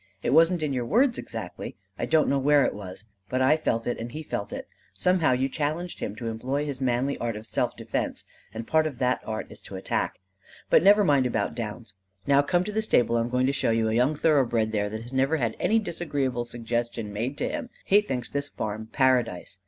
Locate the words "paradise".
18.87-19.59